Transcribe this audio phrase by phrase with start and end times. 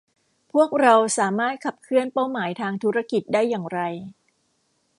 [0.51, 3.79] พวกเราสามารถขับเคลื่อนเป้าหมายทางธุรกิจได้อย่างไร